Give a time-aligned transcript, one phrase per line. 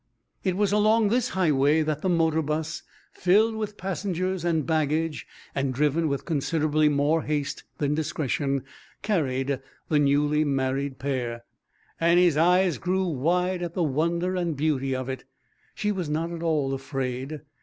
[0.43, 2.81] It was along this highway that the motor bus,
[3.13, 8.63] filled with passengers and baggage and driven with considerably more haste than discretion,
[9.03, 9.59] carried
[9.89, 11.43] the newly married pair.
[11.99, 15.23] Annie's eyes grew wide at the wonder and beauty of it.
[15.75, 17.41] She was not at all afraid.